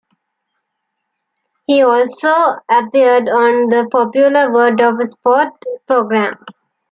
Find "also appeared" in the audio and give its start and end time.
1.83-3.29